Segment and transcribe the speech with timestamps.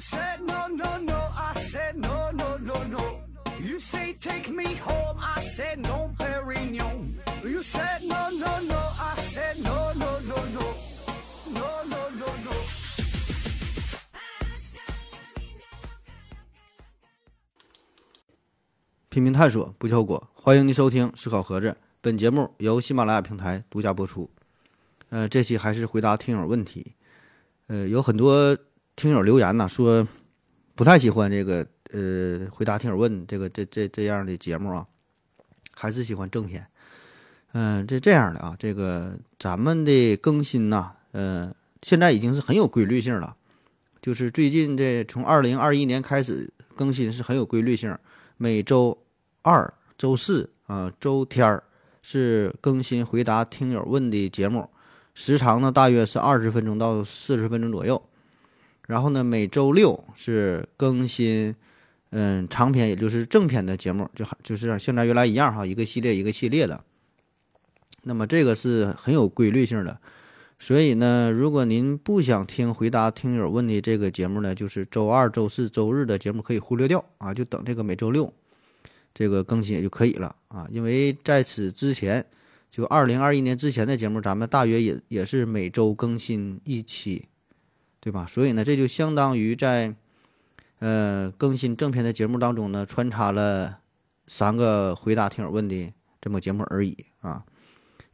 [0.00, 3.20] said no no no, I said no no no no.
[3.60, 7.16] You say take me home, I said no, Perignon.
[7.44, 10.64] You said no no no, I said no no no no,
[11.52, 12.52] no no no no.
[19.10, 20.30] 拼命探索，不求果。
[20.34, 21.68] 欢迎您收听《思考盒子》，
[22.00, 24.30] 本节目由喜马拉雅平台独家播出。
[25.10, 26.94] 呃，这期还是回答听友问题。
[27.66, 28.56] 呃，有很多
[29.00, 30.06] 听友留言呐，说
[30.74, 34.86] 不太喜欢这个呃回答听友问这个这这这样的节目啊，
[35.72, 36.66] 还是喜欢正片。
[37.52, 41.50] 嗯、这这样的啊，这个咱们的更新呐，呃，
[41.80, 43.36] 现在已经是很有规律性了。
[44.02, 47.96] 就是最近这从二零二一年开始更新是很有规律性，
[48.36, 48.98] 每周
[49.40, 51.64] 二、周四啊、周天儿
[52.02, 54.68] 是更新回答听友问的节目，
[55.14, 58.02] 时长呢大约是二十分钟到四十分钟左右。
[58.90, 61.54] 然后呢，每周六是更新，
[62.10, 66.82] 嗯，长篇也就是正片的节目，就还就是像咱原来一样哈，一个系列一个系列的。
[68.02, 70.00] 那么这个是很有规律性的，
[70.58, 78.34] 所以呢，如果您不想听回答听友问的这个节目呢，就是周二、周四周日的节目可以忽略掉啊，就等这个每周六
[79.14, 80.66] 这个更新也就可以了啊。
[80.72, 82.26] 因为在此之前，
[82.72, 87.26] 就二零二一年之前的节目，咱们大约也也是每周更新一期，
[88.00, 88.26] 对吧？
[88.26, 89.94] 所以呢，这就相当于在
[90.78, 93.78] 呃更新正片的节目当中呢，穿插了
[94.26, 97.44] 三个回答听友问的这么节目而已啊。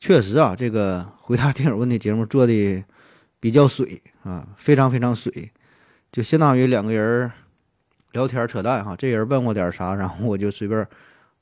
[0.01, 2.85] 确实啊，这个回答听友问的节目做的
[3.39, 5.53] 比较水啊，非常非常水，
[6.11, 7.31] 就相当于两个人
[8.13, 8.97] 聊天扯淡哈。
[8.97, 10.87] 这人问我点啥，然后我就随便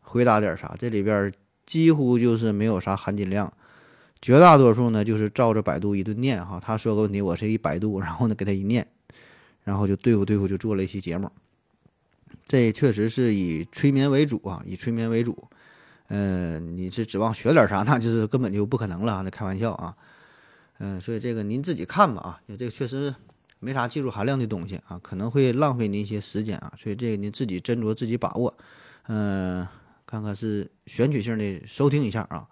[0.00, 1.33] 回答点啥，这里边
[1.65, 3.53] 几乎就是没有啥含金量。
[4.25, 6.58] 绝大多数呢，就是照着百度一顿念哈。
[6.58, 8.89] 他说个问题，我是一百度，然后呢给他一念，
[9.64, 11.31] 然后就对付对付，就做了一期节目。
[12.47, 15.47] 这确实是以催眠为主啊，以催眠为主。
[16.06, 19.22] 呃，你是指望学点啥，那就是根本就不可能了！
[19.22, 19.94] 那开玩笑啊，
[20.78, 23.15] 嗯、所以这个您自己看吧啊，这个确实
[23.60, 28.56] 没啥技术含量的东西啊，可能会浪费您一些时间啊，所以这个您自己斟酌自己把握，
[29.09, 29.69] 嗯、
[30.06, 32.49] 看看是选取性的收听一下啊。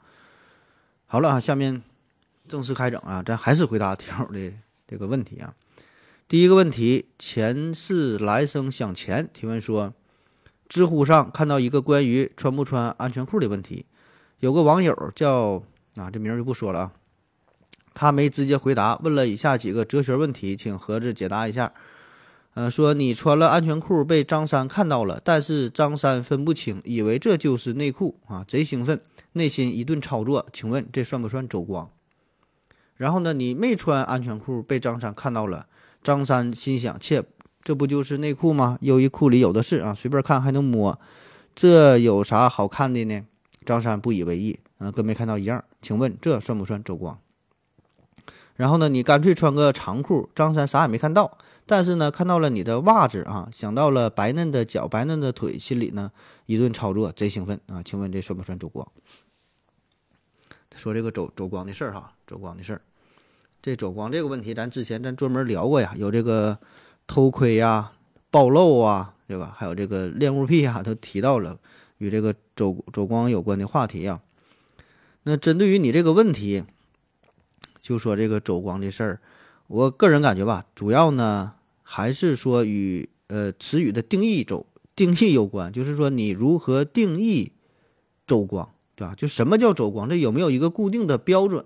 [1.13, 1.83] 好了啊，下面
[2.49, 4.55] 正式开整啊，咱还是回答听友的
[4.87, 5.53] 这个问题啊。
[6.27, 9.93] 第一个问题，前世来生想钱提问说。
[10.67, 13.85] 知乎上看到一个关于穿不穿安全裤的问题，
[14.39, 15.63] 有个网友叫
[15.97, 16.93] 啊，这名儿就不说了啊，
[17.93, 21.75] 他没直接回答，问了以下几个哲学问题，请盒子解答一下。
[22.55, 29.01] 呃，说你穿了安全裤被张三看到了，但是张三分不清，以为这就是内裤啊，贼兴奋，
[29.33, 31.91] 内心一顿操作，请问这算不算走光？
[32.97, 35.67] 然后呢，你没穿安全裤被张三看到了，
[36.03, 37.25] 张三心想切。
[37.65, 38.77] 这不就是内裤吗？
[38.81, 40.99] 优衣库里有的是啊，随便看还能摸，
[41.55, 43.25] 这有啥好看的呢？
[43.65, 45.65] 张三不以为意，嗯、跟没看到一样。
[45.81, 47.19] 请问这算不算走光？
[48.57, 56.13] 然后呢，你干脆穿个长裤，张三啥也没看到，但是呢，看到了你的袜子啊，想到了白嫩的脚、白嫩的腿，心里呢
[56.47, 57.83] 一顿操作，贼兴奋啊！
[57.83, 58.87] 请问这算不算走光？
[60.75, 62.83] 说这个走走光的事儿哈，走光的事儿，
[63.61, 66.59] 这走光这个问题，咱之前咱专门聊过呀，有这个。
[67.05, 67.93] 偷窥呀、
[68.31, 69.55] 暴露啊，对吧？
[69.59, 71.59] 还有这个恋物癖啊，都提到了
[71.99, 74.23] 与这个走走光有关的话题啊。
[75.25, 76.63] 那针对于你这个问题，
[77.83, 79.21] 就说这个走光的事儿，
[79.73, 87.53] 我个人感觉吧，主要呢还是说与呃词语的定义走定义有关，就是说你如何定义
[88.27, 89.15] 走光，对吧？
[89.17, 91.65] 就什么叫走光，这有没有一个固定的标准？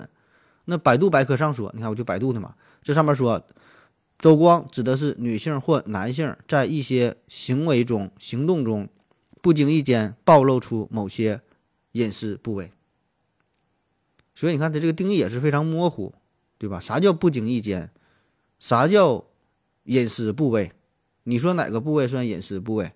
[0.67, 3.45] 那百度百科上说，你看我就百度的嘛，这上面说。
[4.19, 8.89] 走光指的是女性或男性在一些行为中、行动中，
[9.43, 11.43] 不经意间暴露出某些
[11.93, 12.73] 隐私部位。
[14.35, 16.15] 所以你看，它这个定义也是非常模糊，
[16.59, 16.81] 对吧？
[16.81, 17.91] 啥叫不经意间？
[18.59, 19.27] 啥叫
[19.85, 20.73] 隐私部位？
[21.25, 22.93] 你说哪个部位算隐私部位？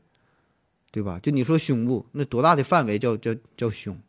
[0.90, 1.18] 对吧？
[1.22, 4.00] 就你说胸部，那多大的范围叫叫叫胸？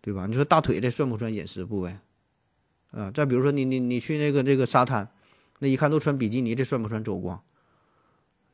[0.00, 0.26] 对吧？
[0.26, 1.98] 你说大腿这算不算隐私部位？
[2.90, 5.10] 啊，再比如说你你你去那个这个沙滩。
[5.60, 7.40] 那一看都穿比基尼，这算不算走光？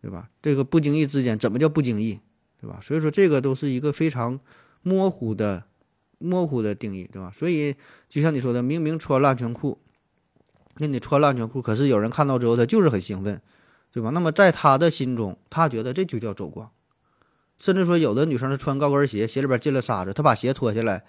[0.03, 0.31] 对吧？
[0.43, 2.21] 这个不经意之间，怎么叫不经意？
[2.61, 2.79] 对吧？
[2.83, 4.39] 所以说这个都是一个非常
[4.83, 5.65] 模糊的、
[6.19, 7.33] 模糊的定义，对吧？
[7.35, 7.75] 所以
[8.09, 9.79] 就像你说的，明明穿了安全裤，
[10.77, 13.41] 那你穿了安全裤，可是有人看到之后，他就是很兴奋，
[13.93, 14.11] 对吧？
[14.11, 16.71] 那么在他的心中，他觉得这就叫走光。
[17.59, 21.05] 甚至说，有的女生是穿高跟鞋，鞋里边进了沙子，她把鞋脱下来，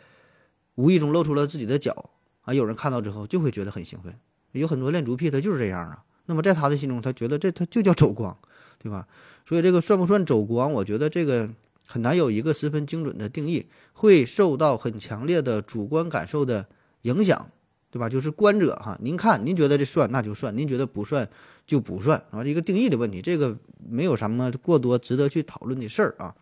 [0.76, 2.10] 无意中露出了自己的脚
[2.42, 4.14] 啊，有人看到之后就会觉得很兴奋。
[4.52, 6.04] 有很多恋足癖，他就是这样啊。
[6.26, 8.38] 那么在他的心中，他觉得这他就叫走光，
[8.78, 9.08] 对吧？
[9.48, 11.50] 所以这个算不算走光，我觉得这个
[11.88, 16.68] 很难有一个十分精准的定义，会受到很强烈的主观感受的
[17.04, 17.50] 影响，
[17.92, 18.10] 对吧？
[18.10, 21.30] 就是观者哈，您看您觉得这算那就算，您觉得不算
[21.68, 26.34] 就不算啊，一个定义的问题，这个没有什么过多值得去讨论的事儿啊。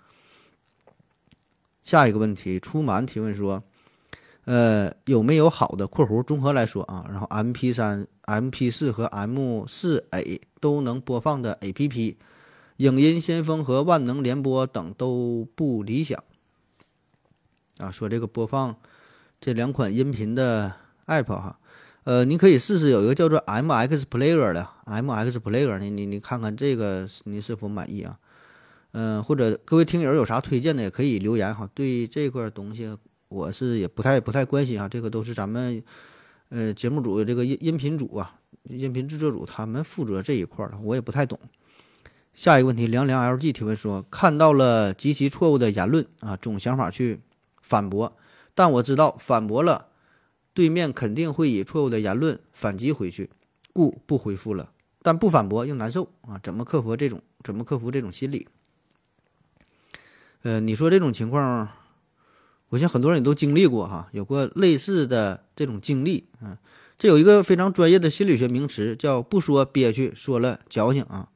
[1.83, 3.61] 下一个问题，出满提问说。
[4.45, 12.17] 呃，有没有好的（括弧综合来说啊），然后 M P 三、M P 四和 M 四 A 都能播放的 A P P，
[12.77, 16.23] 影音先锋和万能联播等都不理想
[17.77, 17.91] 啊。
[17.91, 18.77] 说这个播放
[19.39, 20.73] 这两款音频的
[21.09, 21.59] App 哈，
[22.03, 28.19] 呃，您可以试试有一个叫做 M X Player 的 M X Player，你你你看看这个你是否满意啊？
[28.91, 31.69] 嗯，或者各位听友有啥推荐的也可以留言哈。
[31.73, 32.95] 对这块东西。
[33.31, 35.83] 我是也不太不太关心啊，这个都是咱们
[36.49, 41.39] 呃节目组的这个音音频组啊，音频制作组他们负责这一块的，我也不太懂。
[42.33, 47.21] 下一个问题，凉凉 LG 提问说，看到了极其错误的言论啊，总想法去
[47.61, 48.17] 反驳，
[48.55, 49.88] 但我知道反驳了，
[50.59, 53.29] 对面肯定会以错误的言论反击回去，
[53.71, 54.73] 故不回复了。
[55.01, 58.45] 但不反驳又难受啊，怎么克服这种怎么克服这种心理？
[60.41, 61.69] 呃，你说这种情况？
[62.71, 66.57] 我想很多人也都经历过哈，有过类似的这种经历啊。
[66.97, 71.29] 这有一个非常专业的心理学名词叫“不说憋屈，说了矫情”啊。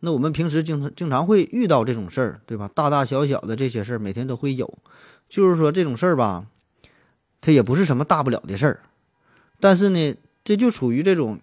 [0.00, 2.68] 那我们平时经常经常会遇到这种事儿，对吧？
[2.74, 4.78] 大大小小的这些事儿，每天都会有。
[5.26, 6.48] 就是说这种事儿吧，
[7.40, 8.80] 它也不是什么大不了的事儿，
[9.60, 10.14] 但是呢，
[10.44, 11.40] 这就处于这种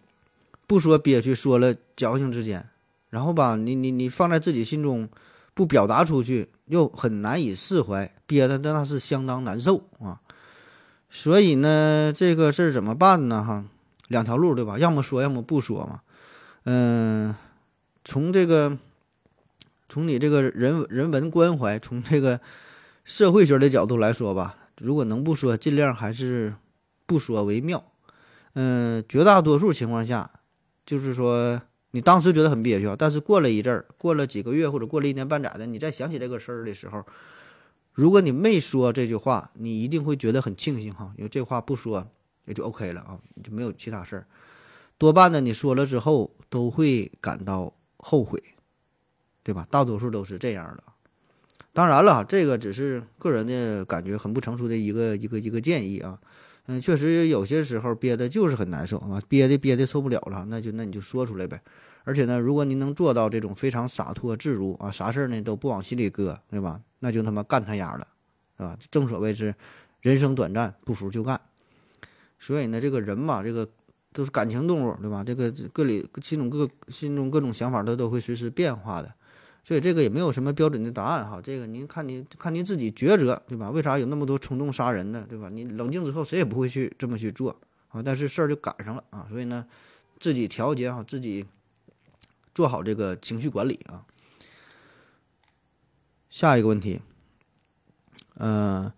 [0.67, 2.67] 不说憋屈，说了矫情之间。
[3.09, 5.09] 然后吧，你你你放在自己心中。
[5.57, 10.19] 不表达出去又很难以释怀，憋的那是相当难受啊。
[11.09, 13.41] 所以呢，这个事儿怎么办呢？
[13.41, 13.63] 哈，
[14.09, 14.77] 两条路对吧？
[14.77, 16.01] 要么说，要么不说嘛。
[16.65, 17.33] 嗯，
[18.03, 18.77] 从这个，
[19.87, 22.41] 从你这个人人文关怀，从这个
[23.05, 26.55] 社会学的角度来说吧，如果能不说，尽量还是
[27.05, 27.91] 不说为妙。
[28.53, 30.31] 嗯，绝大多数情况下，
[30.85, 31.61] 就是说。
[31.91, 37.05] 你当时觉得很憋屈，但是过了一阵儿，过了几个月或者过了一年半载的，你再想起这个事儿的时候，
[37.93, 42.05] 如果你没说这句话，你一定会觉得很庆幸哈，因为这话不说
[42.43, 44.27] 也就 OK 了啊，就没有其他事儿。
[44.97, 48.43] 多半呢，你说了之后都会感到后悔，
[49.41, 49.65] 对吧？
[49.71, 50.83] 大多数都是这样的。
[51.75, 56.17] 当然了，这个只是个人的感觉，很不成熟的一个一个一个建议啊。
[56.67, 61.61] 嗯，确实有些时候憋的就是很难受啊，憋的憋的受不了了，那就那你就说出来呗。
[62.05, 66.79] 而且呢，如果您能做到这种非常洒脱自如啊，啥事儿呢都不往心里搁，对吧？
[66.99, 68.07] 那就他妈干他丫了，
[68.57, 68.77] 对吧？
[68.89, 69.53] 正所谓是
[69.99, 71.41] 人生短暂，不服就干。
[72.39, 73.67] 所以呢，这个人嘛，这个
[74.13, 75.25] 都是感情动物，对吧？
[75.25, 79.13] 这个各里心中各心中各种想法，它都会随时变化的。
[79.67, 83.71] 所以这个也没有什么标准的答案哈，这个您看您看您自己抉择，对吧？
[83.71, 85.49] 为啥有那么多冲动杀人呢，对吧？
[85.49, 88.03] 你冷静之后，谁也不会去这么去做啊。
[88.03, 89.65] 但是事儿就赶上了啊，所以呢，
[90.19, 91.47] 自己调节好自己，
[92.53, 94.05] 做好这个情绪管理啊。
[96.29, 97.01] 下一个问题，
[98.35, 98.91] 嗯，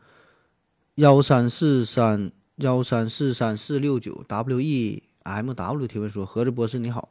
[0.96, 7.08] 幺三四三幺三四三四六九 w e m w 提问说：何志博士你好。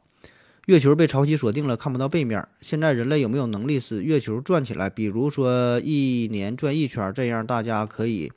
[0.67, 2.45] 月球被潮汐锁定了，看不到背面。
[2.59, 4.89] 现在人类有没有能力使月球转起来？
[4.89, 8.29] 比如说一年转一圈，这样大家可以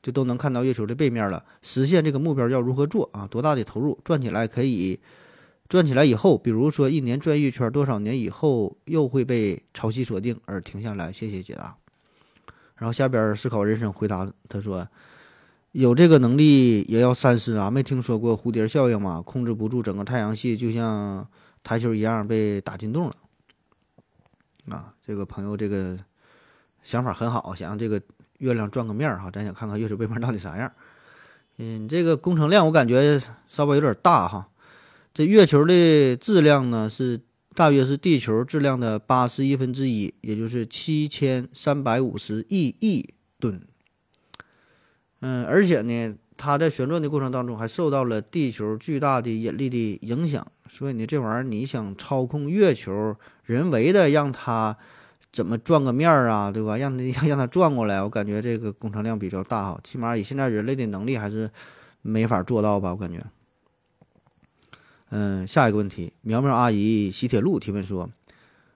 [0.00, 1.44] 就都能看到月球的背面了。
[1.60, 3.26] 实现这个目标要如何做啊？
[3.26, 3.98] 多大的投入？
[4.04, 5.00] 转起来可以
[5.68, 11.10] 转起来以后，比如说一年转一圈，多少年以后又会被潮汐锁定而停下来？
[11.10, 11.76] 谢谢解答。
[12.76, 14.86] 然后下边思考人生回答，他说
[15.72, 17.68] 有这个能力也要三思啊！
[17.68, 19.20] 没听说过蝴蝶效应吗？
[19.20, 21.26] 控制不住整个太阳系，就像。
[21.62, 23.16] 台球一样被打进洞了，
[24.74, 25.98] 啊，这个朋友这个
[26.82, 28.02] 想法很好，想让这个
[28.38, 30.72] 月亮转个面儿哈，咱想看看月球背面到底啥样。
[31.58, 34.48] 嗯，这个工程量我感觉稍微有点大哈。
[35.14, 37.20] 这月球的质量呢是
[37.54, 43.60] 大约是地球质量的八十一分之一，也就是七千三百五十亿亿吨。
[45.20, 46.16] 嗯，而且呢。
[46.44, 54.76] 它在旋转的过程当中，还受到了地球巨大的引力的影响，所以呢，这玩意儿你想操控月球，人为的让它
[55.30, 56.76] 怎么转个面儿啊，对吧？
[56.76, 61.48] 让它让让它转过来，我感觉这个工程量比较大哈，起码以现在人类的能力还是
[62.00, 62.90] 没法做到吧？
[62.90, 63.24] 我感觉。
[65.10, 68.10] 嗯，下一个问题，苗苗阿姨西铁路提问说：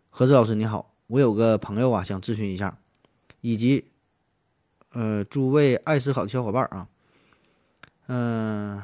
[0.09, 2.79] 何子老师你好，我有个朋友啊，想咨询一下，
[3.41, 3.87] 以及
[4.93, 6.87] 呃诸位爱思考的小伙伴啊。
[8.09, 8.81] 嗯，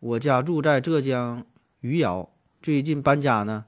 [0.00, 1.44] 我家住在浙江
[1.80, 2.28] 余姚，
[2.60, 3.64] 最近搬家呢。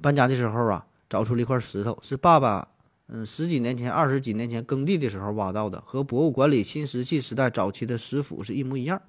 [0.00, 2.68] 搬家的时候啊，找出了一块石头，是爸爸
[3.08, 9.02] 嗯十几年前、二十几年前耕地的时候挖到的，和博物馆里新石器时代早期的石斧是一模一样。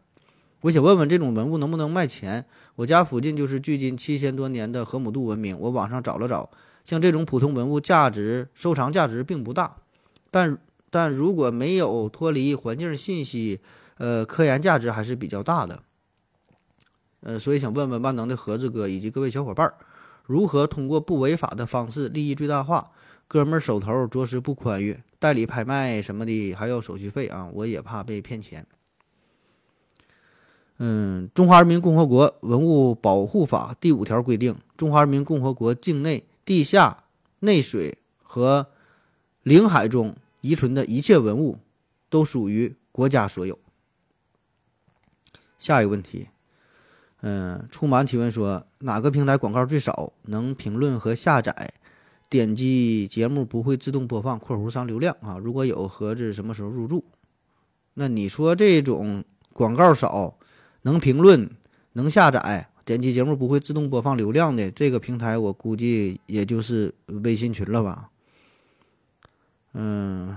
[0.62, 2.46] 我想问问这种文物能不能卖钱？
[2.78, 6.50] 我家附近就是距今七千多年的河姆渡文明，我网上找了找，
[6.84, 9.78] 像这种普通文物，价值收藏价值并不大，
[10.32, 10.58] 但
[10.90, 13.60] 但如果没有脱离环境信息，
[14.00, 15.84] 呃，科研价值还是比较大的。
[17.20, 19.76] 呃，所以想问问万能的盒子哥以及各位小伙伴儿，
[20.26, 22.92] 如何通过不违法的方式利益最大化？
[23.28, 28.66] 哥们儿手头着实不宽裕，代理拍卖什么的还要手续费啊，我也怕被骗钱。
[30.78, 37.04] 嗯，中华人民共和国文物保护法第五条规定，中华人民共和国境内地下、
[37.40, 38.68] 内水和
[39.44, 41.60] 领海中遗存的一切文物，
[42.10, 43.60] 都属于国家所有。
[45.60, 46.30] 下一个问题，
[47.22, 50.14] 嗯，出满提问说，哪个平台广告最少？
[50.24, 51.74] 能评论和下载？
[52.30, 55.38] 点击节目不会自动播放（括弧上流量啊）。
[55.44, 57.04] 如果有，盒子什么时候入驻？
[57.96, 59.24] 那你说这种
[59.54, 60.38] 广告少？
[60.84, 61.50] 能评论、
[61.94, 68.10] 能下载、点击节目不会自动播放流量的这个平台，我估计也就是微信群了吧。
[69.74, 70.36] 嗯，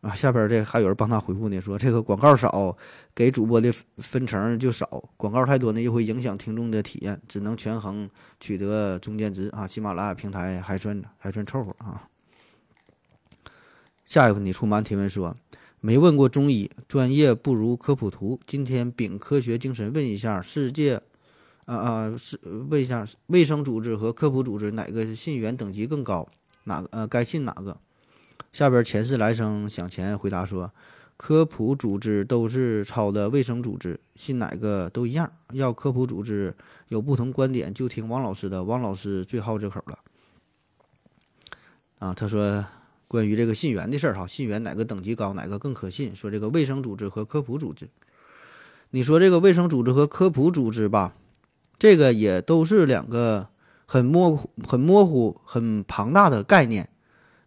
[0.00, 2.76] 啊，下边这还有人帮他回复呢，说这个广告少，
[3.14, 4.86] 给主播的分成就少；
[5.16, 9.66] 广告太多呢，又会影响听众的体验，只能权衡取得中间值啊。
[9.66, 12.08] 喜马拉雅平台还算还算凑合啊。
[14.04, 15.36] 下一个你，出蛮提问说。
[15.80, 18.40] 没问过中医，专业不如科普图。
[18.46, 21.00] 今天秉科学精神问一下世界，
[21.66, 26.28] 啊啊，是问一下卫生组织和科普组织哪个信源等级更高？
[26.64, 27.78] 哪个呃该信哪个？
[28.56, 30.72] 下边前世来生想钱回答说，
[31.18, 35.30] 科普组织都是抄的卫生组织，信哪个都一样。
[35.52, 36.56] 要科普组织
[36.88, 39.98] 有不同观点，就听王老师的，王老师最好这口了。
[41.98, 42.64] 啊，他说。
[43.06, 46.16] 关于这个信源的事儿哈，信源哪个等级高，哪个更可信？
[46.16, 47.90] 说这个卫生组织和科普组织，
[48.90, 51.14] 你说这个卫生组织和科普组织吧，
[51.78, 53.48] 这个也都是两个
[53.84, 56.88] 很模糊、很模糊、很庞大的概念。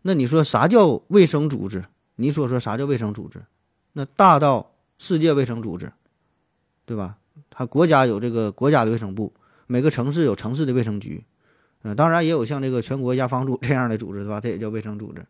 [0.10, 1.86] 那你说啥叫卫生组织？
[2.16, 3.44] 你说说啥叫卫生组织？
[3.94, 5.92] 那大到世界卫生组织，
[6.84, 7.18] 对吧？
[7.51, 9.32] 它国家有这个国家的卫生部，
[9.68, 11.24] 每个城市有城市的卫生局，
[11.84, 14.42] 嗯，当然也有像这个全国亚防组这样的组织，对吧？
[14.42, 15.24] 它也叫卫生组织。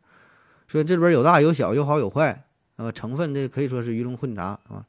[0.70, 2.46] 所以这里边有大有小，有好有坏，
[2.78, 4.86] 呃，成分这可以说是鱼龙混杂啊。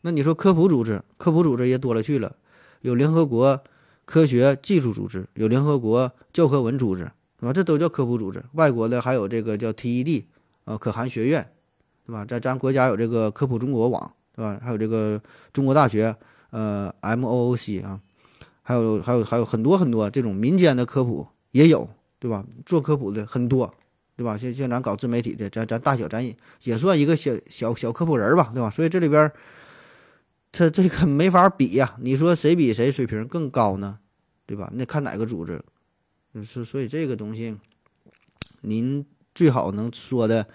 [0.00, 2.36] 那你说科普组织，科普组织也多了去了，
[2.80, 3.62] 有联合国
[4.06, 7.52] 科学技术组织，有联合国教科文组织，是吧？
[7.52, 8.42] 这都叫科普组织。
[8.52, 10.24] 外国的还有这个叫 TED，
[10.64, 11.50] 呃，可汗学院，
[12.06, 12.24] 对吧？
[12.24, 14.58] 在咱国家有这个科普中国网，对吧？
[14.62, 15.20] 还有这个
[15.52, 16.16] 中国大学，
[16.50, 18.00] 呃，MOOC 啊，
[18.62, 21.88] 还有还有还有很多很多这种民间的科普也有，
[22.18, 22.44] 对吧？
[22.64, 23.74] 做科普的很多。
[24.18, 24.38] 对吧？
[24.38, 28.70] 像像咱搞自媒体的，咱咱大小咱也也算一个小小小科普人吧，对吧？
[28.70, 29.30] 所以这里边，
[30.50, 31.98] 他这个没法比呀。
[32.00, 33.98] 你说谁比谁水平更高呢？
[34.46, 34.70] 对吧？
[34.72, 35.62] 那看哪个组织。
[36.42, 37.56] 是所以这个东西，
[38.60, 40.46] 您最好能说的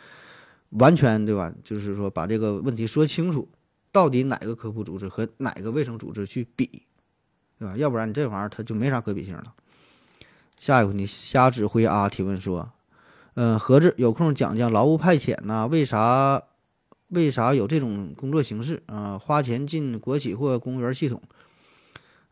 [0.69, 1.53] 完全对吧？
[1.63, 3.49] 就是说把这个问题说清楚，
[3.91, 6.83] 到底哪个科普组织和哪个卫生组织去比，
[7.59, 7.77] 对吧？
[7.77, 9.53] 要不然你这玩意儿它就没啥可比性了。
[10.57, 12.71] 下一个你，瞎指挥啊提问说。
[13.33, 15.65] 嗯，盒子有空讲讲劳务派遣呐？
[15.65, 16.43] 为啥
[17.07, 19.17] 为啥有这种工作形式啊？
[19.17, 21.21] 花钱进国企或公务员系统。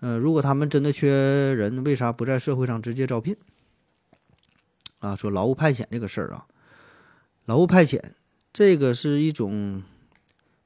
[0.02, 1.10] 嗯，如果他们真的缺
[1.54, 3.36] 人，为啥不在社会上直接招聘？
[5.00, 6.46] 啊，说劳务派遣这个事儿啊，
[7.46, 8.02] 劳务派遣
[8.52, 9.84] 这个是一种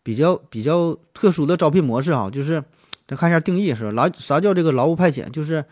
[0.02, 2.64] 比较比较特殊的招聘模式啊，就是
[3.08, 3.92] 咱看一下定义是吧？
[3.92, 5.30] 劳啥叫这个劳务派遣？
[5.30, 5.66] 就是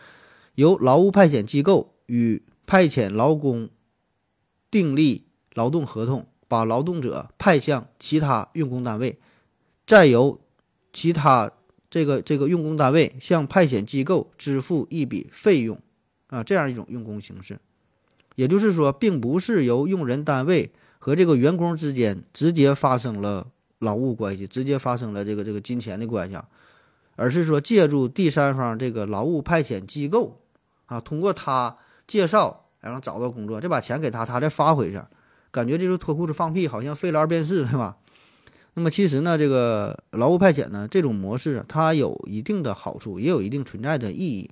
[0.56, 3.70] 由劳务派遣机构与派遣劳工。
[4.72, 9.20] 订立劳动合同，把劳动者派向其他用工单位，
[9.86, 10.40] 再由
[10.94, 11.52] 其他
[11.92, 15.78] 这个这个用工单位向派遣机构支付一笔费用，
[16.28, 17.60] 啊，这样一种用工形式。
[18.36, 26.38] 也就是说，并不是由用人单位和这个员工之间直接发生了劳务关系，直接发生了这个这个金钱的关系，
[27.16, 30.40] 而是说借助第三方这个劳务派遣机构，
[30.88, 32.58] 啊，通过他介绍。
[32.82, 35.00] 然后找到工作，再把钱给他，他再发回去，
[35.52, 37.98] 感觉就是脱裤子放屁，好像费了二便士，对吧？
[38.74, 44.50] 那么其实呢，这个劳务派遣呢，这种模式它有一定的好处，也有一定存在的意义。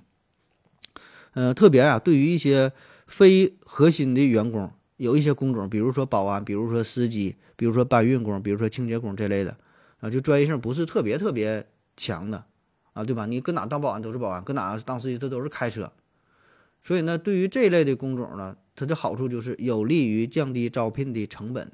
[1.32, 2.72] 呃，特别啊，对于一些
[3.06, 9.56] 非核心的员工，有一些工种，比如说保安，比如说司机，比如说搬运工，比如说清洁工这类的，
[10.00, 12.44] 啊，就专业性不是特别特别强的，
[12.92, 13.26] 啊，对吧？
[13.26, 15.92] 你搁哪当保安都是保安，搁哪当司机他都是开车。
[16.82, 21.70] 所以呢，对于这类的工种呢，它的好处就是有利于降低招聘的成本，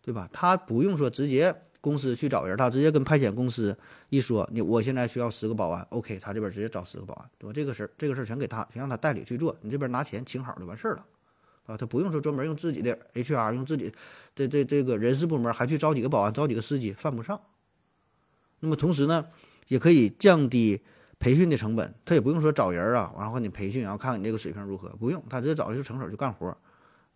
[0.00, 0.28] 对吧？
[0.32, 3.76] 他不用说直接公司去找人，他直接跟派遣公司
[4.08, 7.52] 一说，你我现在需要十个保安，OK，他这边直接找十个保安，对吧？
[7.52, 11.06] 这个事儿这个事儿全给他，全让他代理去做，你这边拿钱请好就完事儿了，
[11.66, 13.92] 啊，他不用说专门用自己的 HR，用自己
[14.34, 17.38] 的这这个人事部门还去招几个保安，招几个司机，犯不上。
[18.60, 19.26] 那么同时呢，
[19.68, 20.80] 也可以降低。
[21.16, 26.54] 培训的成本，他也不用说找人啊，然后你培训，然后看看你这个水平如何，不用，他直接找就成手就干活，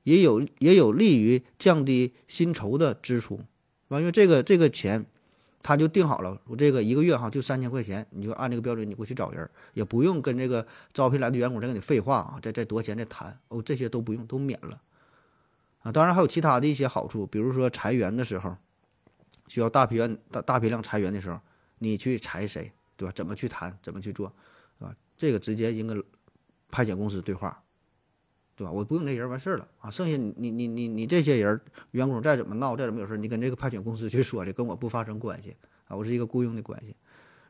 [0.05, 3.41] 也有也有利于降低薪酬的支出，
[3.89, 5.05] 完，因为这个这个钱
[5.63, 14.81] 他就定好了，我这个一个月哈就三千块钱，你就按这个标准你过去找人，也不用跟这个招聘来的员工再跟你废话啊，再再多钱再谈哦，这些都不用，都免了
[15.81, 15.93] 啊。
[15.93, 18.57] 当然还有其他的一些好处，比如说裁员的时候，
[19.47, 21.41] 需要大批量大大批量裁员的时候，
[21.79, 22.73] 你去裁谁？
[22.97, 23.13] 对吧？
[23.15, 23.79] 怎么去谈？
[23.81, 24.33] 怎么去做？
[24.81, 24.95] 啊？
[25.17, 25.95] 这个直接应该
[26.71, 27.63] 派遣公司对话，
[28.59, 28.73] 对吧？
[28.73, 29.89] 我不用那人完事儿了啊！
[29.89, 31.61] 剩下你你你你这些人
[31.93, 35.55] 员工再怎么闹，再怎么有事儿，你跟这个派遣公司去说去，跟我不发生关系
[35.87, 35.95] 啊！
[35.97, 36.97] 我是一个雇佣的关系。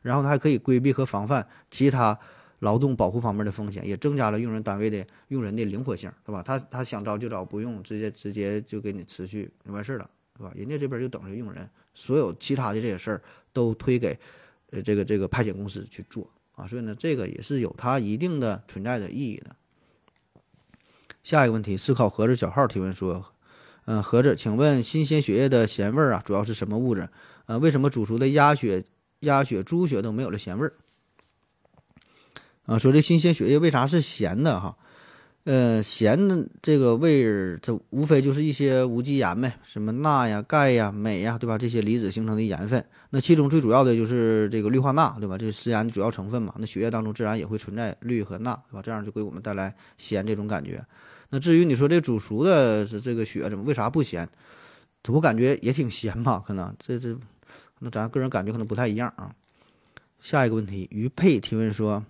[0.03, 2.17] 然后他还可以规避和防范其他
[2.59, 6.43] 劳动保护方面的风险，也增加了用人单位的用人的灵活性，对吧？
[6.43, 10.53] 他他想招就招，不用直接直接就给你辞去完事儿了，对吧？
[10.55, 14.19] 人家这边就等着用人，所有其他的这些事儿都推给。
[14.71, 19.55] 呃，这个这个派遣公司去做啊，所以呢，这个也是有它一定的存在的意义的。
[21.29, 23.23] 下一个问题，思考盒子小号提问说，
[23.85, 27.07] 嗯，盒子，请问新鲜血液的咸味儿啊，主要是什么物质？
[27.45, 28.83] 呃，为什么煮熟的鸭血、
[29.19, 30.73] 鸭血、猪血都没有了咸味儿？
[32.65, 34.75] 啊，说这新鲜血液为啥是咸的哈？
[35.43, 41.59] 呃，咸的这个味儿，它无非就是一些无机盐呗，什么钠呀、钙呀、镁呀，对吧？
[41.59, 42.83] 这些离子形成的盐分。
[43.11, 45.37] 那其中最主要的就是这个氯化钠，对吧？
[45.37, 46.55] 这是食盐的主要成分嘛。
[46.57, 48.81] 那血液当中自然也会存在氯和钠，对吧？
[48.81, 50.83] 这样就给我们带来咸这种感觉。
[51.29, 54.29] 那至于你说这煮熟的是这个血怎么为啥不咸？
[55.07, 56.43] 我感觉也挺咸吧？
[56.45, 57.17] 可能这这，
[57.79, 59.33] 那咱个人感觉可能不太一样啊。
[60.19, 62.05] 下一个问题，于佩提问说。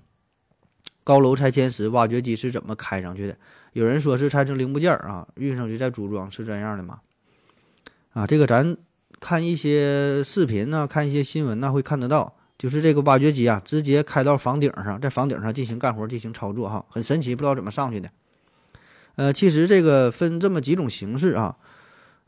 [1.01, 3.35] 高楼拆迁时，挖掘机是怎么开上去的？
[3.73, 6.99] 有人说是拆成零部件啊，运上去再组装，是这样的吗？
[8.11, 8.77] 啊，这个咱
[9.19, 18.11] 看一些视频呢，看一些新闻呢，会看得到，就是这个挖掘机啊，直接开到房顶上，在房顶上进行干活、进行操作，哈，很神奇，不知道怎么上去的。
[19.19, 21.57] 呃，其实这个分这么几种形式啊，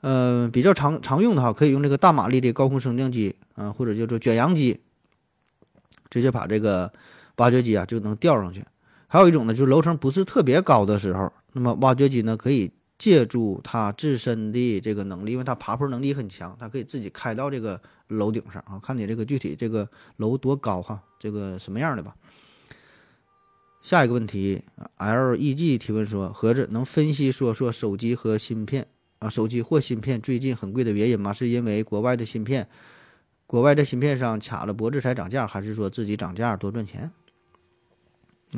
[0.01, 4.81] 呃，比较常常用的哈，可以用这个大马力的高空升降机，啊，或者叫做卷扬机，
[6.09, 6.91] 直接把这个
[7.37, 8.65] 挖掘机啊就能吊上去。
[9.07, 18.77] 还有一种呢，就是楼层不是特别高的时候，那么挖掘机呢可以借助它自身的这个能力，因为它爬坡能力很强，它可以自己开到这个楼顶上啊。
[18.83, 22.13] 看你这个具体这个楼多高哈，这个什么样的吧。
[23.81, 24.63] 下一个问题
[24.97, 28.85] ，L E G 提问说，盒子能分析说说手机和芯片
[29.17, 31.33] 啊，手机或芯片最近很贵的原因吗？
[31.33, 32.67] 是因为国外的芯片，
[33.47, 37.11] 国外在芯片上卡了脖子才涨价，还是说自己涨价多赚钱？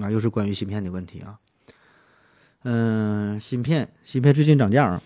[0.01, 1.39] 啊，又是关于芯片的问题啊。
[2.63, 5.01] 嗯，芯片，芯片最近涨价啊，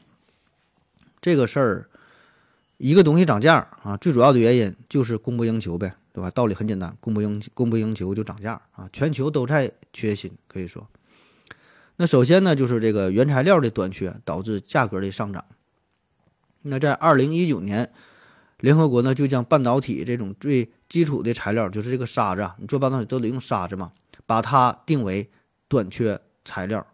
[1.22, 1.90] 这个事儿，
[2.78, 6.30] 一个东西涨价啊，最主要的原因就是供不应求呗，对吧？
[6.32, 10.88] 道理很简单，供不应供不应求就涨价啊，全球都在缺芯，可以说。
[11.96, 15.44] 那首先呢，就是这个原材料的短缺导致价格的上涨。
[16.62, 17.92] 那在二零一九年，
[18.60, 23.92] 联合国呢就将半导体这种最基础的材料，就是这个沙子，你做半导体都得用沙子嘛。
[24.28, 25.30] 把它定为
[25.70, 26.86] 短缺材料，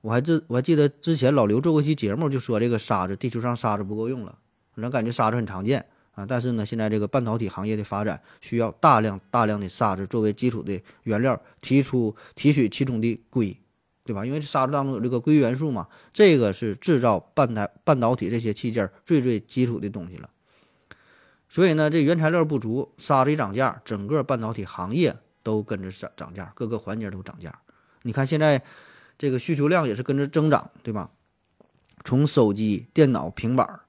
[0.00, 4.38] 我还记我还记得之前老刘做过一期节目，就说这个沙子，地球上沙子不够用了，
[4.74, 13.58] 人感觉沙子很常见啊，但是呢，现在这个半导体行业的发展需要大量大量的沙子作为基础的原料，提出提取其中的硅，
[14.04, 14.24] 对吧？
[14.24, 20.30] 因为沙子当中有这个硅元素嘛，这个是制造半导半导体这些器件最最基础的东西了。
[21.48, 25.16] 所以呢，这原材料不足，沙子一涨价，整个半导体行业。
[25.44, 27.60] 都跟着涨涨价，各个环节都涨价。
[28.00, 28.62] 你看现在
[29.18, 31.10] 这个需求量也是跟着增长，对吧？
[32.02, 33.80] 从手机、电脑、平板，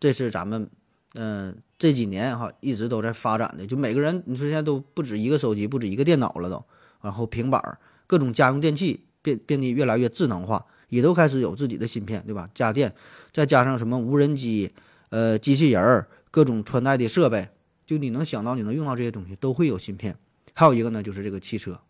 [0.00, 0.68] 这是咱们
[1.14, 3.66] 嗯这几年哈一直都在发展的。
[3.66, 6.64] 就每个人，你说现在都不止一个手机，不止一个电脑了都，
[7.00, 12.48] 然后平板儿，各种家用电器变变得越来越智能化，也都开始有自己的芯片，对吧？
[12.54, 12.94] 家电
[13.32, 14.72] 再加上什么无人机、
[15.10, 17.48] 呃机器人儿，各种穿戴的设备，
[17.84, 20.16] 就你能想到、你能用到这些东西，都会有芯片。
[20.54, 21.80] 还有一个呢，就是这个汽车，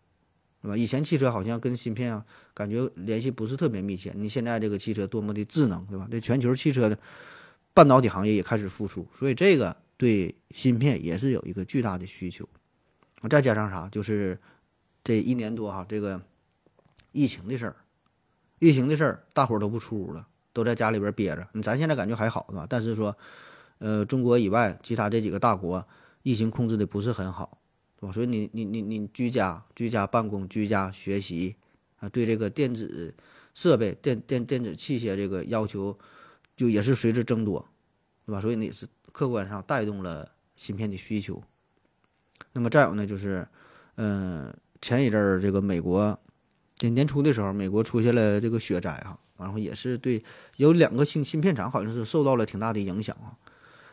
[0.61, 0.75] 对吧？
[0.75, 4.11] 以前汽车好像跟芯片啊，感觉联系不是特别密切。
[4.15, 6.07] 你现在这个汽车多么的智能，对吧？
[6.09, 6.97] 这全球汽车的
[7.75, 12.47] 半导体行业也开始复苏，所以这个对芯片也是有一个巨大的需求。
[13.29, 14.39] 再加上啥，就是
[15.03, 16.21] 这一年多哈，这个
[17.11, 17.75] 疫情的事儿，
[18.59, 21.47] 疫情的事儿，大伙儿都不出屋了，都在家里边憋着。
[21.51, 22.65] 你咱现在感觉还好是吧？
[22.69, 23.17] 但是说，
[23.79, 25.85] 呃，中国以外其他这几个大国
[26.23, 27.57] 疫情控制的不是很好，
[27.99, 28.11] 是吧？
[28.13, 31.57] 所以你你你你居家居家办公、居家学习
[31.97, 33.13] 啊，对这个电子
[33.53, 35.97] 设备、电电电子器械这个要求
[36.55, 37.67] 就也是随之增多，
[38.25, 38.41] 对吧？
[38.41, 41.41] 所以呢也是客观上带动了芯片的需求。
[42.53, 43.47] 那么再有呢，就是，
[43.95, 46.19] 嗯，前一阵儿这个美国。
[46.81, 50.21] 年年初的时候，美国出现了这个雪灾哈，然后也是对
[50.57, 53.39] 有两个芯芯片厂好像是受到了挺大的影响啊。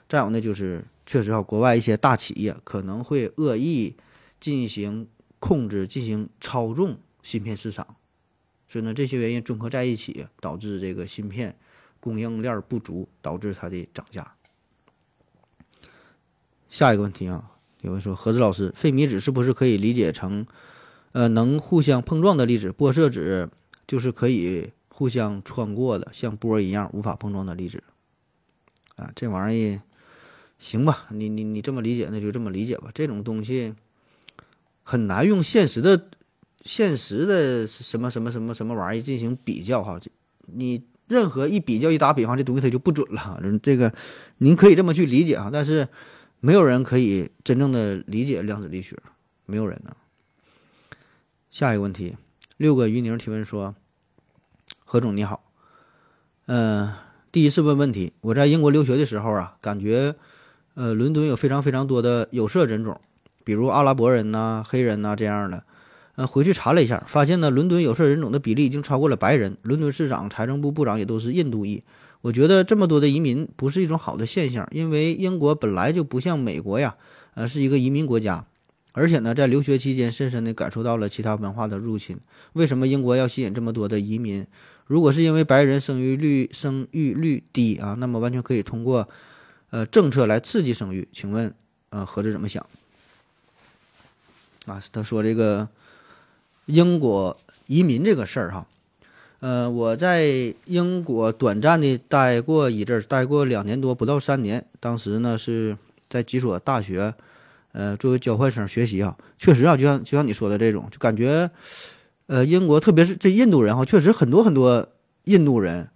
[0.08, 3.96] 再有呢，就是确实啊，国外一些大企业可能会恶意
[4.40, 7.94] 进行控制、进行操纵芯片市场，
[8.66, 11.56] 所以呢，这些原因综合在一起，导致这个芯片
[12.02, 14.34] 供应链不足，导致它的涨价。
[16.68, 20.44] 下一个问题啊，有人说何子老师，费米子是不是可以理解成？
[21.12, 23.50] 呃，能互相碰撞的粒子，玻色子
[23.86, 27.84] 就是可以互相穿过的，像波一样无法碰撞的粒子。
[28.96, 29.82] 啊，这玩意儿
[30.58, 31.06] 行吧？
[31.10, 32.90] 你你你这么理解，那就这么理解吧。
[32.92, 33.74] 这种东西
[34.82, 36.08] 很难用现实的、
[36.62, 40.00] 现实的什么什么什么什么玩意儿进行比较哈。
[40.46, 43.40] 你任何一比较一打比方，这东西它就不准了。
[43.62, 43.92] 这个
[44.38, 45.88] 您可以这么去理解啊，但是
[46.40, 48.96] 没有人可以真正的理解量子力学，
[49.46, 49.94] 没有人呢。
[51.50, 52.16] 下一个问题，
[52.56, 53.74] 六个鱼宁提问说
[54.86, 55.44] ：“何总你好，
[56.46, 56.94] 嗯，
[57.30, 58.14] 第一次问问题。
[58.22, 60.14] 我在英国留学的时候啊，感觉，
[60.74, 62.98] 呃，伦敦有非常非常多的有色人种，
[63.44, 65.64] 比如阿拉伯人呐、黑人呐这样的。
[66.14, 69.56] 呃，回去查了一下，发现呢，伦敦有色人种的比例已经超过了白人。
[69.62, 71.82] 伦敦市长、财政部部长也都是印度裔。
[72.20, 76.96] 我觉得这么多的移民不是一种好的现象，因为英国本来就不像美国呀，
[77.34, 78.44] 呃，是一个移民国家。”
[78.94, 82.18] 而且呢，在留学期间，深深地感受到了其他文化的入侵。
[82.52, 84.46] 为什么英国要吸引这么多的移民？
[84.86, 89.08] 如果是因为白人生育率生育率低啊，那么完全可以通过
[89.70, 91.08] 呃政策来刺激生育。
[91.10, 91.54] 请问，
[91.88, 92.62] 呃，何志怎么想？
[94.66, 95.66] 啊，他说这个
[96.66, 98.66] 英国移民这个事儿哈，
[99.40, 104.64] 呃，我在英国短暂的待过一阵儿，待过两年多，不到三年。
[104.80, 105.76] 当时呢是
[106.08, 107.14] 在几所大学。
[107.74, 111.50] 呃，作为交换生学习啊，确实啊，就像就像你说的这种，就感觉，
[112.26, 114.86] 呃，英国特别是这印度人哈，确实很多很多
[115.24, 115.88] 印度人，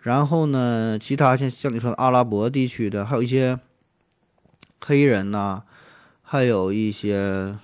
[0.00, 3.60] 然后呢，其他像像你说的阿拉伯地区的，还有一些
[4.80, 5.64] 黑人呐，
[6.22, 7.58] 还有一些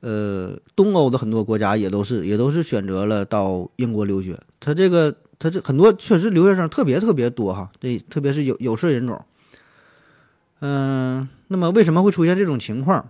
[0.00, 4.38] 呃东欧的很多国家也都是也都是选择了到英国留学。
[4.60, 9.24] 他这个他这很多确实留学生特别特别多哈，这特别是有有色人种。
[10.60, 13.08] 嗯，那么为什么会出现这种情况？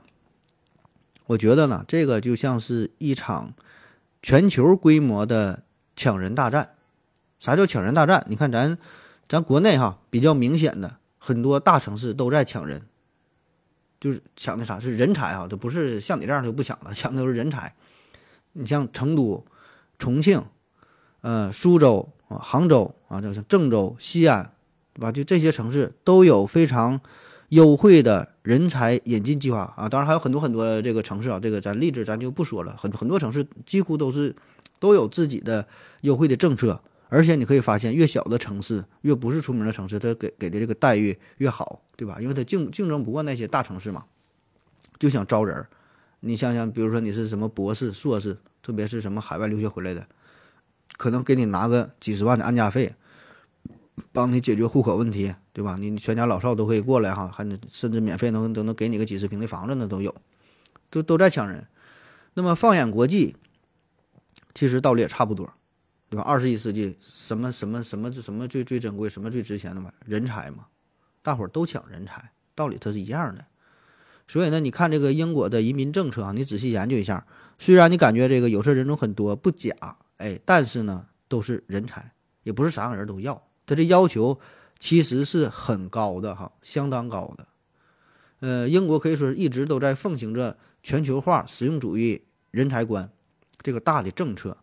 [1.26, 3.52] 我觉得呢，这个就像是一场
[4.22, 5.62] 全球规模的
[5.94, 6.70] 抢人大战。
[7.38, 8.24] 啥叫抢人大战？
[8.28, 8.76] 你看咱
[9.28, 12.82] 咱国内哈比较明显的很多大城市都在抢人，
[14.00, 17.74] 就是抢的啥是人才啊，都不是像你这样就不抢了，抢的都是人才。
[18.52, 19.44] 你像成都、
[19.98, 20.44] 重庆、
[21.20, 24.52] 呃苏州啊、杭州啊，就像郑州、西安，
[24.94, 25.12] 对吧？
[25.12, 27.00] 就这些城市都有非常。
[27.50, 32.76] 优惠的人才引进计划啊，当然还有很多很多这个城市啊，这个咱例子咱就不说了。
[32.76, 34.36] 很很多城市几乎都是
[34.78, 35.66] 都有自己的
[36.02, 42.18] 优惠的政策，而且你可以发现，越小的城市，越不是出名的城市，它给给的这个待遇越好，对吧？
[42.20, 44.04] 因为它竞竞争不过那些大城市嘛，
[44.98, 45.66] 就想招人。
[46.20, 50.06] 你想想，比如说你是什么博士、硕士，特别是什么海外留学回来的，
[50.96, 52.94] 可能给你拿个几十万的安家费。
[54.12, 55.76] 帮你解决户口问题，对吧？
[55.76, 60.14] 你全家老少都可以过来哈，还甚至免费能都能给你个几十平的房子呢，都有，
[60.88, 61.66] 都都在抢人。
[62.34, 63.34] 那么放眼国际，
[64.54, 65.52] 其实道理也差不多，
[66.10, 66.22] 对吧？
[66.22, 69.92] 二十一世纪什么什么什么什么最最珍贵，什么最值钱的嘛？
[70.06, 70.66] 人才嘛，
[71.22, 73.44] 大伙儿都抢人才，道理它是一样的。
[74.26, 77.26] 所以呢，你看这个英国的移民政策啊，你仔细研究一下，
[77.58, 79.74] 虽然你感觉这个有色人种很多不假，
[80.16, 83.42] 哎，但是呢，都是人才，也不是啥样人都要。
[83.66, 84.38] 他这要求
[84.78, 87.46] 其实是很高的哈，相当高的。
[88.40, 93.10] 呃，英国可以说一直都在奉行着全球化实用主义人才观
[93.62, 94.56] 这个大的政策。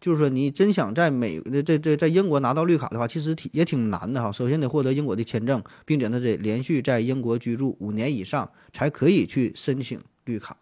[0.00, 4.30] 就是说，你真想在美这这在英国拿到绿卡的话，其实挺也挺难的哈。
[4.30, 10.56] 首先得获得英国的签证，并且呢得连续在英国居住五年以上，才可以去申请绿卡。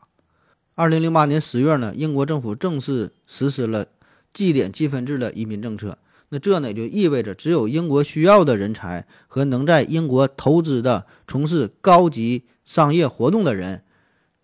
[0.75, 3.87] 二零零八年十月呢，英国政府正式实施了
[4.33, 5.99] 绩点积分制的移民政策。
[6.31, 13.85] 那这呢，就意味着只有英国需要的人才和能在英国投资的、从事高级商业活动的人，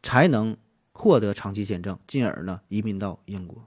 [0.02, 0.57] 才能
[0.92, 3.66] 获得长期签证，进而呢移民到英国，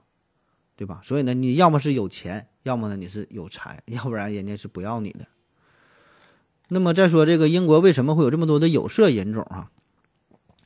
[0.76, 1.00] 对吧？
[1.02, 5.26] 所以呢，你要么是有钱，要么呢你是有才，要不然人家是不要你的。
[6.68, 9.70] 那么再说这个英国为什么会有这么多的有色人种啊？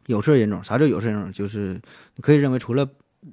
[0.07, 1.33] 有色人种啥叫有色人种？
[1.33, 1.81] 就是
[2.17, 2.89] 你可以认为除了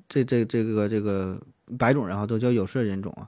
[0.08, 1.42] 这这这个这个
[1.80, 3.28] 白种人哈都叫有色人种啊。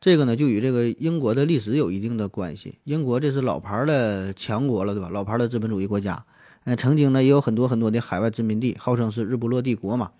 [0.00, 2.78] 这个呢就与这个英国的历史有一定的关系。
[2.84, 5.10] 英国这是老牌的强国了，对吧？
[5.10, 6.24] 老牌的资本主义国家，
[6.64, 10.10] 嗯，曾经呢也有很多很多的海外殖民地，号称是日不落帝国嘛。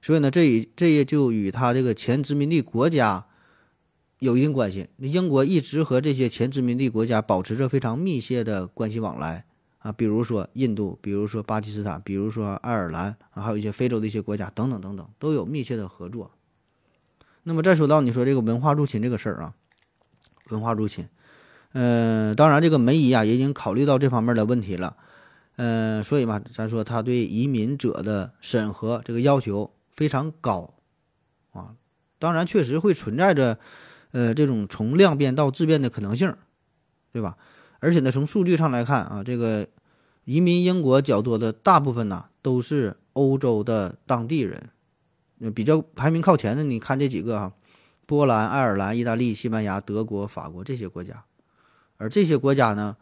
[0.00, 3.26] 所以呢，这也这也就与他这个前殖民地国家。
[4.20, 4.86] 有一定关系。
[4.96, 9.46] 那英国一直和这些前殖民地国家保持着非常密切的关系往来
[9.78, 16.32] 啊，比如说印度，比如说巴基斯坦，比如说爱尔兰，还有一些非洲的一些国家等等等等，都有密切的合作。
[17.44, 19.54] 那么再说到你说这个文化入侵这个事儿啊，
[20.50, 21.08] 文化入侵，
[21.72, 24.98] 呃，当然这个梅姨啊也已经考虑到这方面的问题了，
[25.56, 30.74] 呃，所以嘛，咱说他对移民者的审核这个要求非常高
[31.52, 31.76] 啊，
[32.18, 33.58] 当然确实会存在着。
[34.12, 36.34] 呃，这种从量变到质变的可能性，
[37.12, 37.36] 对吧？
[37.78, 39.68] 而且呢，从数据上来看啊，这个
[40.24, 44.70] 移民英国较多的大部分呢都是欧洲的当地人，
[45.54, 47.52] 比较排名靠前的，你看这几个哈，
[48.04, 51.22] 波兰、爱尔兰、意大利、西班牙、德国、法国这些国家，
[51.96, 52.96] 而这些国家呢，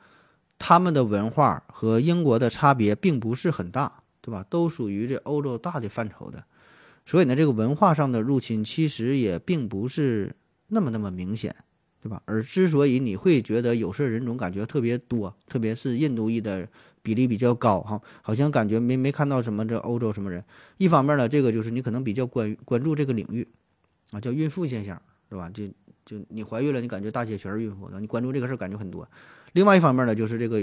[0.59, 4.45] 他们的文化和英国的差别并不是很大，对吧？
[4.51, 6.45] 都属于这欧洲大的范畴的，
[7.09, 10.37] 所以呢，这个文化上的入侵其实也并不是。
[10.71, 11.57] 那么那么明显，
[12.03, 12.21] 对吧？
[12.27, 16.69] 而之所以你会觉得有色人种感觉特别多，特别是印度裔的
[17.01, 20.45] 比例比较高，哈，好像感觉没没看到什么这欧洲什么人。
[20.77, 23.49] 一方面呢，这个就是你可能比较关关注这个领域，
[24.11, 25.49] 啊，叫孕妇现象，对吧？
[25.49, 25.67] 就
[26.05, 29.09] 就你怀孕了，你感觉大街全是孕妇，你关注这个事儿感觉很多。
[29.55, 30.63] 另外一方面呢，就是这个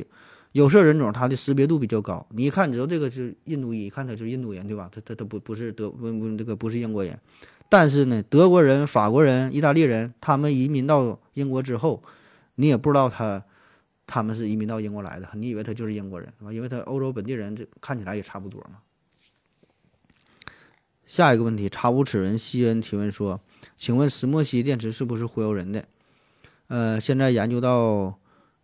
[0.56, 4.90] 有色人种它的识别度比较高，你一看你知道这个是印度裔，一看他是印度人，对吧？
[4.90, 7.20] 他他他不不是德不不这个不是英国人。
[7.68, 12.02] 但是呢，德国人、法国人、意大利人，他们移民到英国之后，
[12.56, 13.44] 你也不知道他
[14.08, 18.78] 他们是移民到英国来的，你以为他就是英国人，因为他欧洲本地人，这看起来也差不多嘛。
[21.06, 23.42] 下一个问题，查无此人西恩提问说
[23.76, 25.84] ：“请问石墨烯电池是不是忽悠人的？
[26.68, 28.18] 呃，现在研究到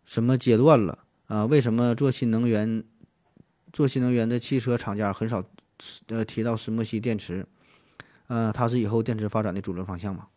[0.06, 0.99] 什么阶段了？
[1.32, 2.84] 啊，为什么做新能源、
[3.72, 5.41] 做新能源的汽车厂家很少
[6.08, 7.48] 呃提到石墨烯电池？”
[8.28, 10.28] 呃，它是以后电池发展的主流方向嘛？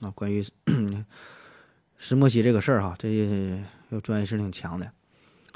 [0.00, 0.44] 啊，关于
[1.96, 4.90] 石墨烯这个事儿哈，这要专业性挺强的。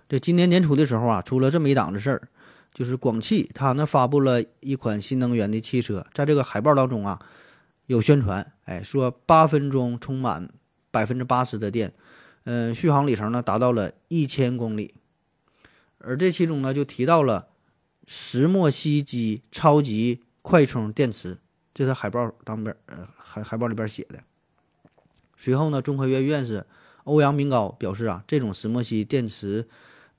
[0.08, 2.28] 这今年年初的时候啊，出了这么一档子事儿，
[2.72, 7.20] 就是广汽它呢发布了一款新能源的汽车，在这个海报当中啊，
[7.86, 10.48] 有宣传，哎，说八分钟充满
[10.92, 11.92] 百分之八十的电，
[12.44, 14.94] 嗯，续航里程呢达到了一千公里，
[15.98, 17.48] 而这其中呢就提到了
[18.06, 20.20] 石墨烯基超级。
[20.46, 21.38] 快充电池，
[21.72, 24.22] 这是海报当边呃海海报里边写的。
[25.38, 26.66] 随后呢，中科院院士
[27.04, 29.66] 欧阳明高表示啊，这种石墨烯电池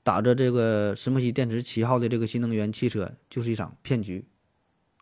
[0.02, 4.24] 打着这个石墨烯电池旗号的这个新能源汽车就是一场骗局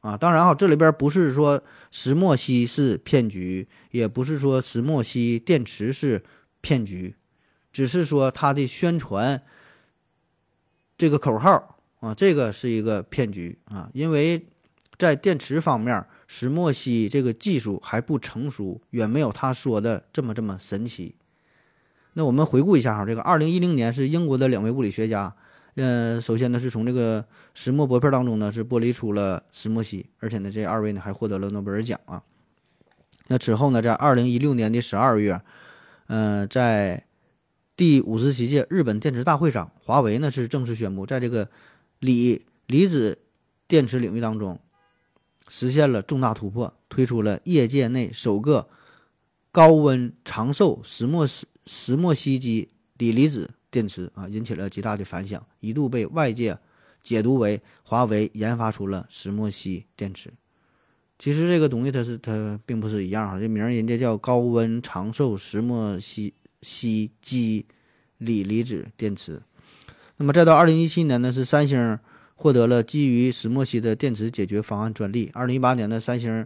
[0.02, 0.14] 啊！
[0.18, 6.22] 当然啊，这里边不是说石墨烯是骗局，也不是说石墨烯电池是
[6.64, 7.14] 骗局，
[7.70, 9.42] 只是说他的宣传
[10.96, 14.46] 这个口号啊，这个是一个骗局啊，因为。
[14.96, 21.16] 在电池方面，石墨烯这个技术还不成熟，远没有他说的这么这么神奇。
[22.12, 25.34] 那我们回顾一下哈，这个二零一零年是英国的两位物理学家，
[25.74, 32.22] 嗯，首先呢是从这个石墨薄片当中呢是剥离出了石墨烯，而且呢这二位呢还获得了诺贝尔奖啊。
[33.26, 35.42] 那之后呢，在二零一六年的十二月，
[36.06, 37.06] 嗯，在
[37.76, 41.48] 第五十七届日本电池大会上，华为呢是正式宣布，在这个
[41.98, 43.18] 锂离子
[43.66, 44.60] 电池领域当中。
[45.46, 48.66] 实现了重大突破，推出了业界内首个
[49.52, 56.58] 高温长寿石墨石石墨烯基锂离子电池啊，引起了极大的反响，一度被外界
[57.02, 60.32] 解读为华为研发出了石墨烯电池。
[61.18, 67.66] 其实这个东西它是它并不是一样哈，这名人家叫高温长寿石墨烯烯基
[68.18, 69.42] 锂离子电池。
[70.16, 71.98] 那么再到二零一七年呢，是三星。
[72.36, 75.30] 获得了基于石墨烯的电池解决方案专利。
[75.34, 76.44] 二零一八年呢，三星，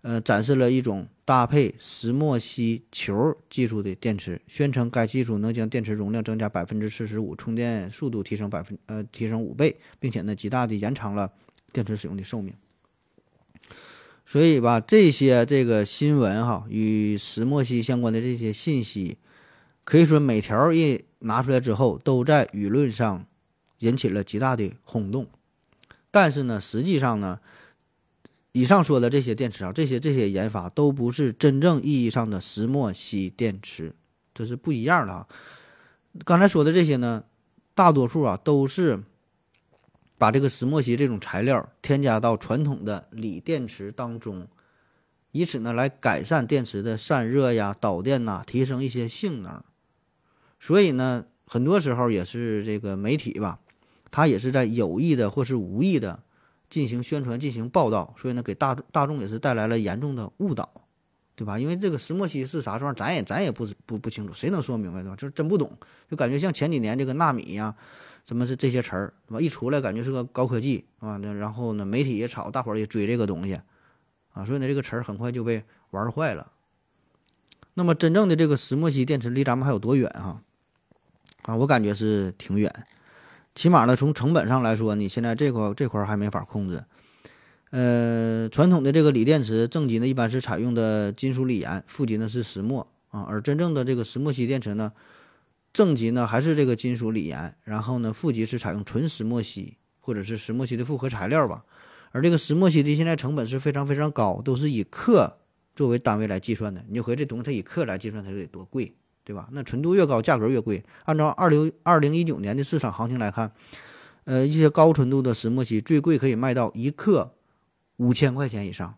[0.00, 11.30] 呃，展示了一种搭配石墨烯球技术的电池，宣称该技术能将电池容量增加百分之四十五，充电速度提升百分呃提升五倍，并且呢，极大的延长了
[11.74, 12.54] 电池使用的寿命。
[14.28, 19.16] 所以吧，这些这个新闻哈，与石墨烯相关的这些信息，
[19.84, 23.24] 可以说每条一拿出来之后，都在舆论上。
[23.80, 25.28] 引起了极大的轰动，
[26.10, 27.38] 但是呢，实际上呢，
[28.50, 33.94] 以上说的这些电池啊，这些这些研发都不是真正意义上的石墨烯电池，
[34.34, 35.28] 这是不一样的啊。
[36.24, 37.22] 刚才说的这些呢，
[37.72, 39.04] 大多数啊都是
[40.18, 44.48] 把这个石墨烯这种材料添加到传统的锂电池当中，
[45.30, 49.62] 以此呢来改善电池的散热呀、导电呐，提升一些性能。
[50.60, 53.60] 所以呢，很多时候也是这个媒体吧，
[54.10, 56.24] 它也是在有意的或是无意的。
[56.70, 60.70] 进行宣传、进行报道，所以呢，给大大众也是带来了严重的误导，
[61.34, 61.58] 对吧？
[61.58, 65.16] 因为这个石墨烯是啥状，咱也咱也不不不清楚，谁能说明白呢？
[65.16, 65.72] 就是真不懂，
[66.10, 67.74] 就感觉像前几年这个纳米呀，
[68.28, 69.40] 什么是这些词儿，对吧？
[69.40, 73.58] 一出来感觉是个高科技啊，那然后呢，媒体也炒，大伙儿也追这个东西
[74.34, 76.52] 啊，所以呢，这个词儿很快就被玩坏了。
[77.72, 80.42] 那么，真正的这个石墨烯电池离咱们还有多远哈？
[81.44, 82.70] 啊，我感觉是挺远。
[83.54, 86.84] 起码呢，从成本上来说，你现在这块这块还没法控制。
[87.70, 93.22] 呃，传统的这个锂电池正极呢，一般是采用的金属锂盐，负极呢是石墨啊。
[93.22, 94.92] 而真正的这个石墨烯电池呢，
[95.78, 101.64] 正极呢还是这个金属锂盐，然后呢负极是采用纯石墨烯或者是石墨烯的复合材料吧。
[102.10, 105.38] 而这个石墨烯的现在成本是非常非常高，都是以克
[105.76, 106.84] 作为单位来计算的。
[106.88, 108.96] 你就合计这东西它以克来计算，它就得多贵。
[109.22, 109.46] 对吧？
[109.52, 110.82] 那纯度越高，价格越贵。
[111.04, 113.52] 按照二零二零一九年的市场行情来看，
[114.24, 117.34] 呃，一些高纯度的石墨烯最贵可以卖到一克
[117.98, 118.94] 五千块钱以上，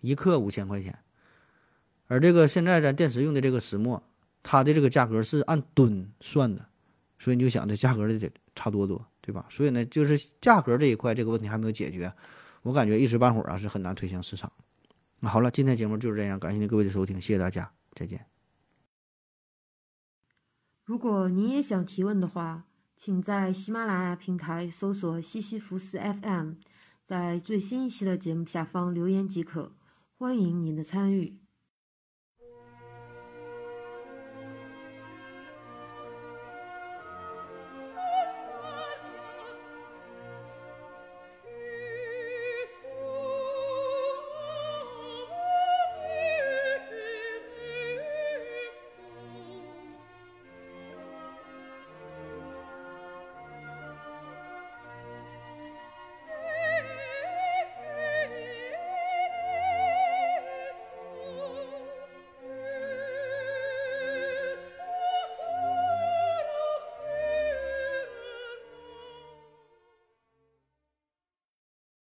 [0.00, 1.00] 一克五千块钱。
[2.06, 4.04] 而这个现在咱电池用的这个石墨，
[4.42, 6.66] 它的这个价格是按吨算的，
[7.18, 9.46] 所以你就想这价格得差多多，对吧？
[9.48, 12.12] 所以呢，就是价格这一块这个问题还没有解决，
[12.62, 14.52] 我感觉一时半会儿啊是很难推向市场。
[15.22, 18.26] 好了，今天节目就是这样，感谢您各位的收听，谢谢大家，再见。
[20.84, 22.64] 如果您也想提问的话，
[22.96, 26.54] 请在喜马拉雅平台搜索“西西弗斯 FM”，
[27.06, 29.72] 在最新一期的节目下方留言即可。
[30.18, 31.41] 欢迎您的参与。